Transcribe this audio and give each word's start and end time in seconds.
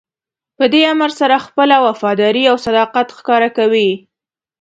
په 0.57 0.65
دې 0.73 0.81
امر 0.93 1.11
سره 1.19 1.43
خپله 1.45 1.75
وفاداري 1.85 2.43
او 2.51 2.55
صداقت 2.65 3.07
ښکاره 3.17 3.49
کوئ. 3.57 3.89